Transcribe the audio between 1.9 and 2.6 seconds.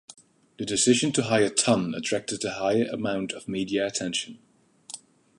attracted a